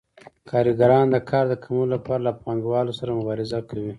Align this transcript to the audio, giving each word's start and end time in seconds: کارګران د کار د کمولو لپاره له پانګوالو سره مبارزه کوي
کارګران 0.49 1.05
د 1.11 1.15
کار 1.29 1.45
د 1.49 1.53
کمولو 1.63 1.91
لپاره 1.95 2.21
له 2.27 2.31
پانګوالو 2.43 2.97
سره 2.99 3.17
مبارزه 3.19 3.59
کوي 3.69 3.89